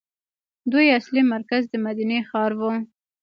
[0.71, 2.71] دوی اصلي مرکز د مدینې ښار وو.